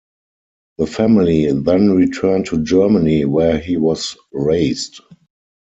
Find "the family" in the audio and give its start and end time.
0.79-1.51